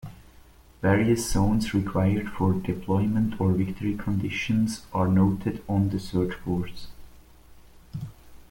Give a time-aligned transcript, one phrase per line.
[0.81, 6.87] Various zones required for deployment or victory conditions are noted on the search boards.